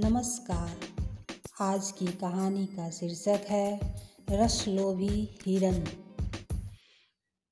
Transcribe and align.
नमस्कार। 0.00 0.70
आज 1.60 1.92
की 1.92 2.06
कहानी 2.06 2.66
का 2.66 2.90
शीर्षक 2.90 3.40
है, 3.48 3.80
रसलोभी 4.30 5.38
हिरन। 5.46 5.84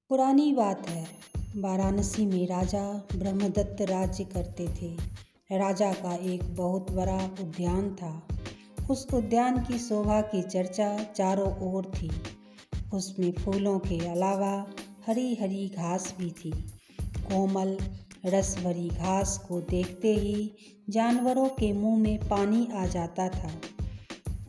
पुरानी 0.08 0.52
बात 0.52 0.88
है, 0.88 1.06
वाराणसी 1.56 2.26
में 2.26 2.46
राजा 2.46 2.92
ब्रह्मदत्त 2.92 3.82
राज्य 3.82 4.24
करते 4.24 4.68
थे। 4.68 4.96
राजा 5.58 5.92
का 5.92 6.14
एक 6.14 6.56
बहुत 6.56 6.92
बड़ा 6.92 7.24
उद्यान 7.24 7.94
था। 7.94 8.28
उस 8.90 9.06
उद्यान 9.14 9.64
की 9.64 9.78
शोभा 9.78 10.20
की 10.20 10.42
चर्चा 10.42 10.98
चारों 10.98 11.72
ओर 11.72 11.92
थी। 11.94 12.10
उसमें 12.94 13.32
फूलों 13.32 13.78
के 13.78 14.06
अलावा 14.06 14.66
हरी 15.06 15.34
हरी 15.34 15.68
घास 15.68 16.14
भी 16.18 16.30
थी। 16.30 16.50
कोमल 17.02 17.78
रस 18.26 18.56
भरी 18.58 18.88
घास 18.88 19.36
को 19.48 19.60
देखते 19.60 20.14
ही 20.14 20.50
जानवरों 20.90 21.48
के 21.48 21.72
मुँह 21.72 21.98
में 21.98 22.28
पानी 22.28 22.66
आ 22.74 22.86
जाता 22.86 23.28
था। 23.28 23.50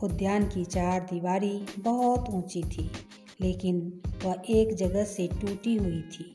उद्यान 0.02 0.46
की 0.46 0.64
चार 0.64 1.00
दीवारी 1.00 1.66
बहुत 1.78 2.28
ऊँची 2.30 2.62
थी, 2.62 2.90
लेकिन 3.40 4.00
वह 4.24 4.42
एक 4.50 4.74
जगह 4.74 5.04
से 5.04 5.28
टूटी 5.40 5.76
हुई 5.76 6.00
थी। 6.02 6.34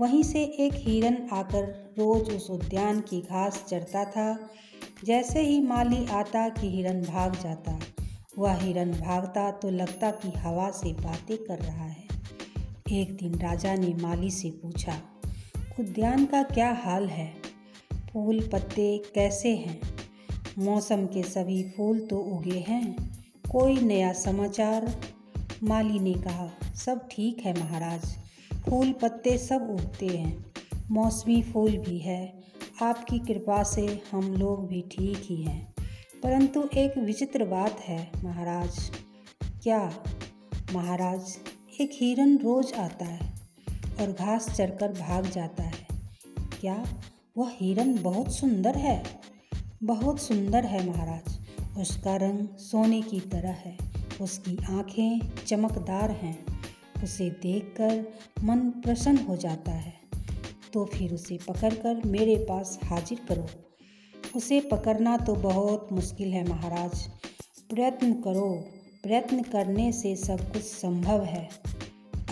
वहीं 0.00 0.22
से 0.22 0.42
एक 0.60 0.74
हिरन 0.74 1.16
आकर 1.32 1.94
रोज 1.98 2.30
उस 2.30 2.50
उद्यान 2.50 3.00
की 3.00 3.20
घास 3.20 3.64
चढ़ता 3.68 4.04
था। 4.04 4.48
जैसे 5.04 5.42
ही 5.42 5.60
माली 5.60 6.04
आता 6.06 6.48
कि 6.48 6.70
हिरन 6.70 7.02
भाग 7.02 7.36
जाता, 7.42 7.78
वह 8.38 8.54
हिरन 8.54 8.90
भागता 8.92 9.50
तो 9.50 9.70
लगता 9.70 10.10
कि 10.10 10.30
हवा 10.38 10.70
से 10.70 10.92
बातें 10.92 11.36
कर 11.38 11.58
रहा 11.58 11.84
है। 11.84 12.08
एक 12.92 13.16
दिन 13.16 13.34
राजा 13.34 13.74
ने 13.74 13.94
माली 13.94 14.30
से 14.30 14.50
पूछा 14.50 15.00
उद्यान 15.80 16.26
का 16.26 16.42
क्या 16.42 16.72
हाल 16.72 17.06
है? 17.06 17.34
फूल 18.12 18.48
पत्ते 18.52 19.02
कैसे 19.14 19.56
हैं? 19.56 19.80
मौसम 20.58 21.06
के 21.06 21.22
सभी 21.22 21.70
फूल 21.76 22.00
तो 22.00 22.18
उगे 22.18 22.64
हैं। 22.68 22.96
कोई 23.50 23.80
नया 23.80 24.12
समाचार? 24.12 25.00
माली 25.62 25.98
ने 25.98 26.14
कहा, 26.14 26.48
सब 26.74 27.08
ठीक 27.10 27.38
है 27.38 27.60
महाराज। 27.60 28.16
फूल 28.68 28.92
पत्ते 28.92 29.38
सब 29.38 29.70
उगते 29.70 30.06
हैं। 30.06 30.46
मौसमी 30.90 31.42
फूल 31.42 31.78
भी 31.78 31.98
है। 31.98 32.40
आपकी 32.82 33.18
कृपा 33.18 33.62
से 33.62 34.02
हम 34.12 34.34
लोग 34.34 34.68
भी 34.68 34.82
ठीक 34.82 35.22
ही 35.24 35.42
हैं। 35.42 35.74
परंतु 36.22 36.68
एक 36.76 36.98
विचित्र 36.98 37.44
बात 37.44 37.80
है 37.80 38.10
महाराज। 38.24 38.90
क्या? 39.62 39.92
महाराज, 40.72 41.36
एक 41.80 41.90
हिरन 41.94 42.36
रोज 42.36 42.72
आता 42.74 43.04
है 43.04 43.40
और 44.00 44.12
घास 44.12 44.56
चढ़कर 44.56 44.92
भाग 44.92 45.26
जाता 45.26 45.62
है 45.62 45.69
क्या? 46.60 46.84
वह 47.36 47.50
हिरन 47.60 48.02
बहुत 48.02 48.34
सुंदर 48.34 48.76
है। 48.76 49.02
बहुत 49.82 50.20
सुंदर 50.20 50.64
है 50.64 50.90
महाराज। 50.90 51.38
उसका 51.78 52.16
रंग 52.16 52.48
सोने 52.56 53.02
की 53.02 53.20
तरह 53.20 53.50
है। 53.50 53.78
उसकी 54.20 54.56
आँखें 54.70 55.20
चमकदार 55.46 56.10
हैं। 56.10 56.46
उसे 57.04 57.30
देखकर 57.30 58.12
मन 58.44 58.58
प्रसन्न 58.58 59.18
हो 59.18 59.36
जाता 59.36 59.72
है। 59.72 59.94
तो 60.72 60.84
फिर 60.84 61.14
उसे 61.14 61.38
पकड़कर 61.48 62.02
मेरे 62.06 62.36
पास 62.36 62.78
हाजिर 62.84 63.20
करो। 63.28 63.46
उसे 64.36 64.60
पकड़ना 64.60 65.16
तो 65.16 65.34
बहुत 65.34 65.88
मुश्किल 65.92 66.32
है 66.32 66.48
महाराज। 66.48 67.06
प्रयत्न 67.70 68.12
करो। 68.12 68.64
प्रयत्न 69.02 69.42
करने 69.42 69.92
से 69.92 70.16
सब 70.16 70.52
कुछ 70.52 70.62
संभव 70.62 71.24
है। 71.24 71.48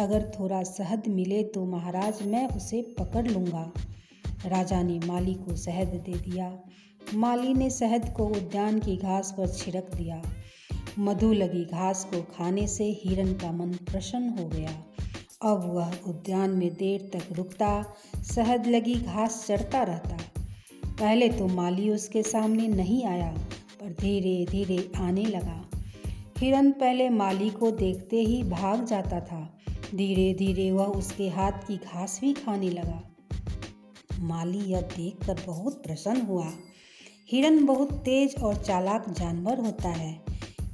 अगर 0.01 0.33
थोड़ा 0.41 0.63
शहद 0.63 1.03
मिले 1.09 1.43
तो 1.45 1.65
महाराज 1.65 2.23
मैं 2.23 2.49
उसे 2.49 2.83
पकड़ 2.83 3.29
लूँगा। 3.29 3.73
राजा 4.47 4.83
ने 4.83 4.99
माली 4.99 5.35
को 5.35 5.57
शहद 5.57 5.89
दे 5.89 6.13
दिया। 6.13 6.59
माली 7.15 7.55
ने 7.55 7.71
शहद 7.71 8.15
को 8.17 8.27
उद्यान 8.27 8.79
की 8.79 8.97
घास 8.97 9.35
पर 9.39 9.49
छिड़क 9.49 9.91
दिया। 9.95 10.23
मधु 10.99 11.33
लगी 11.33 11.65
घास 11.65 12.05
को 12.05 12.23
खाने 12.23 12.67
से 12.67 12.85
हिरन 12.85 13.33
का 13.33 13.53
मन 13.53 13.73
प्रसन्न 13.73 14.29
हो 14.29 14.49
गया। 14.49 14.85
अब 15.43 15.73
वह 15.75 15.93
उद्यान 16.07 16.51
में 16.51 16.75
देर 16.75 17.11
तक 17.13 17.33
रुकता, 17.33 17.85
शहद 18.35 18.67
लगी 18.67 18.95
घास 18.95 19.45
चढ़ता 19.47 19.83
रहता। 19.83 20.19
पहले 20.85 21.29
तो 21.29 21.47
माली 21.47 21.91
उसके 21.91 22.23
सामने 22.23 22.69
नहीं 22.69 23.05
आया, 23.05 23.31
पर 23.81 23.97
धीरे 24.01 24.47
धीरे 24.51 24.91
आने 24.97 25.25
लगा। 25.25 25.71
हिरन 26.39 26.71
पहले 26.71 27.11
माली 27.11 27.51
को 27.51 27.71
देखते 27.71 28.17
ही 28.17 28.43
भाग 28.43 28.85
जाता 28.85 29.21
था। 29.21 29.59
धीरे 29.95 30.35
धीरे 30.35 30.71
वह 30.71 30.85
उसके 30.85 31.29
हाथ 31.29 31.53
की 31.53 31.77
घास 31.77 32.21
भी 32.21 32.33
खाने 32.33 32.71
लगा। 32.71 33.03
माली 34.19 34.59
यह 34.59 34.81
देखकर 34.81 35.41
बहुत 35.47 35.83
प्रसन्न 35.83 36.21
हुआ। 36.21 36.53
हिरण 37.31 37.67
बहुत 37.67 37.93
तेज 37.93 38.35
और 38.43 38.57
चालाक 38.57 39.11
जानवर 39.11 39.61
होता 39.61 39.89
है। 39.89 40.23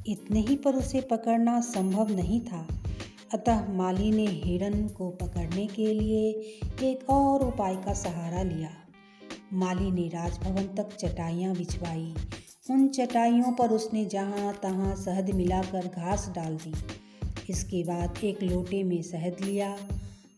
इतने 0.07 0.41
ही 0.41 0.57
पर 0.57 0.75
उसे 0.75 1.01
पकड़ना 1.01 1.61
संभव 1.61 2.11
नहीं 2.11 2.41
था। 2.41 2.69
अतः 3.35 3.73
माली 3.73 4.11
ने 4.11 4.27
हिरण 4.27 4.89
को 4.89 5.11
पकड़ने 5.11 5.67
के 5.67 5.87
लिए 5.87 6.31
एक 6.83 7.11
और 7.11 7.47
उपाय 7.47 7.77
का 7.77 7.93
सहारा 7.93 8.43
लिया। 8.43 8.71
माली 9.53 9.91
ने 9.91 10.09
राजभवन 10.09 10.63
तक 10.63 10.97
चटाइयाँ 10.97 11.57
बिछवाई। 11.57 12.15
उन 12.71 12.89
चटाइयों 12.89 13.53
पर 13.53 13.71
उसने 13.71 14.05
जहाँ 14.05 14.55
तहाँ 14.63 14.97
शहद 14.97 15.31
मिलाकर 15.31 15.87
घास 15.87 16.33
डाल 16.35 16.57
दी। 16.57 16.73
इसके 17.51 17.85
बाद 17.85 18.25
एक 18.25 18.43
लोटे 18.43 18.83
में 18.83 19.03
शहद 19.03 19.37
लिया 19.41 19.77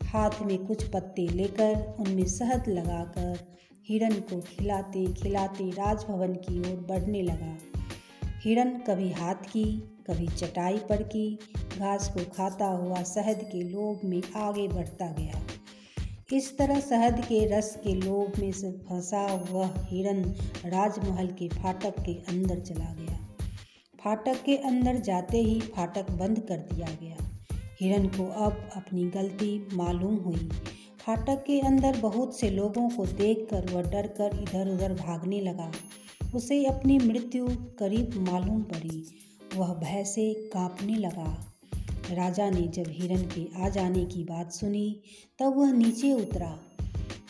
हाथ 0.07 0.29
में 0.41 0.65
कुछ 0.65 0.83
पत्ते 0.83 1.27
लेकर 1.27 1.95
उनमें 1.99 2.25
शहद 2.25 2.63
लगाकर 2.67 3.57
हिरण 3.89 4.13
को 4.13 4.41
खिलाते 4.41 5.13
खिलाते 5.13 5.69
राजभवन 5.69 6.33
की 6.33 6.59
ओर 6.59 6.85
बढ़ने 6.89 7.21
लगा। 7.21 7.57
हिरण 8.43 8.69
कभी 8.69 9.11
हाथ 9.11 9.35
की, 9.35 9.63
कभी 10.07 10.27
चटाई 10.27 10.77
पर 10.77 11.03
की, 11.03 11.39
घास 11.79 12.13
को 12.13 12.19
खाता 12.35 12.65
हुआ 12.65 13.03
शहद 13.03 13.49
के 13.51 13.61
लोभ 13.63 13.99
में 14.03 14.21
आगे 14.35 14.67
बढ़ता 14.67 15.11
गया। 15.11 15.41
इस 16.33 16.57
तरह 16.57 16.79
शहद 16.79 17.19
के 17.19 17.45
रस 17.45 17.75
के 17.83 17.95
लोभ 17.95 18.39
में 18.39 18.51
से 18.51 18.71
फंसा 18.71 19.47
वह 19.51 19.73
हिरण 19.77 20.23
राजमहल 20.65 21.27
के 21.27 21.47
फाटक 21.47 21.99
के 21.99 22.13
अंदर 22.13 22.59
चला 22.59 22.93
गया। 22.93 23.17
फाटक 24.03 24.43
के 24.43 24.57
अंदर 24.57 24.95
जाते 24.95 25.37
ही 25.37 25.59
फाटक 25.59 26.11
बंद 26.11 26.39
कर 26.39 26.57
दिया 26.57 26.87
गया। 26.87 27.26
हिरन 27.79 28.07
को 28.07 28.25
अब 28.25 28.69
अपनी 28.75 29.05
गलती 29.05 29.67
मालूम 29.73 30.15
हुई। 30.15 30.49
फाटक 31.05 31.43
के 31.47 31.59
अंदर 31.59 31.97
बहुत 31.97 32.39
से 32.39 32.49
लोगों 32.49 32.89
को 32.89 33.05
देखकर 33.05 33.73
वह 33.73 33.81
डर 33.81 34.07
कर 34.07 34.39
इधर 34.41 34.73
उधर 34.73 34.93
भागने 34.93 35.41
लगा। 35.41 35.71
उसे 36.35 36.65
अपनी 36.65 36.97
मृत्यु 36.97 37.47
करीब 37.79 38.27
मालूम 38.31 38.61
पड़ी। 38.61 39.05
वह 39.55 39.73
भय 39.73 40.03
से 40.03 40.33
कांपने 40.33 40.95
लगा। 40.95 41.53
राजा 42.11 42.49
ने 42.49 42.61
जब 42.61 42.83
हिरन 42.87 43.21
के 43.21 43.63
आ 43.63 43.69
जाने 43.69 44.05
की 44.05 44.23
बात 44.23 44.51
सुनी, 44.51 45.01
तब 45.39 45.57
वह 45.57 45.71
नीचे 45.71 46.13
उतरा। 46.13 46.59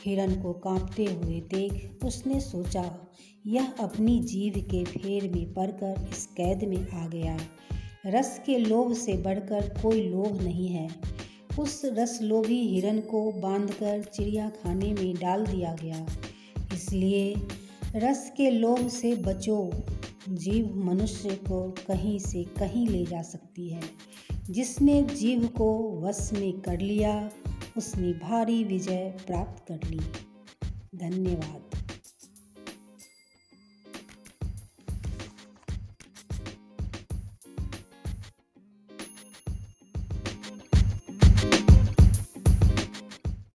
हिरन 0.06 0.41
को 0.41 0.53
कांपते 0.53 1.06
हुए 1.06 1.40
देख 1.40 2.00
उसने 2.03 2.40
सोचा, 2.40 3.08
यह 3.47 3.72
अपनी 3.79 4.19
जीव 4.19 4.53
के 4.58 4.84
फेर 4.84 5.31
में 5.35 5.53
पड़कर 5.53 6.08
इस 6.12 6.25
कैद 6.25 6.64
में 6.64 6.90
आ 6.91 7.08
गया। 7.08 7.38
रस 8.07 8.41
के 8.45 8.57
लोभ 8.57 8.94
से 8.94 9.13
बढ़कर 9.13 9.81
कोई 9.81 10.09
लोभ 10.09 10.41
नहीं 10.41 10.68
है। 10.68 10.90
उस 11.59 11.81
रस 11.85 12.19
लोभी 12.22 12.68
हिरण 12.68 13.00
को 13.00 13.31
बांधकर 13.31 14.03
चिड़िया 14.03 14.50
खाने 14.50 14.94
में 14.94 15.16
डाल 15.16 15.45
दिया 15.45 15.75
गया। 15.84 16.07
इसलिए 16.73 17.35
रस 17.96 18.34
के 18.38 18.50
लोभ 18.50 18.88
से 18.88 19.16
बचो। 19.16 19.72
जीव 20.29 20.75
मनुष्य 20.75 21.29
को 21.29 21.75
कहीं 21.88 22.19
से 22.19 22.44
कहीं 22.44 22.88
ले 22.88 23.06
जा 23.06 23.22
सकती 23.22 23.69
है। 23.69 23.81
जिसने 24.50 25.03
जीव 25.03 25.47
को 25.47 26.01
वश 26.01 26.29
में 26.34 26.53
कर 26.53 26.79
लिया, 26.79 27.29
उसने 27.78 28.13
भारी 28.13 28.63
विजय 28.63 29.17
प्राप्त 29.28 29.66
कर 29.67 29.90
ली। 29.90 29.99
धन्यवाद। 30.96 31.77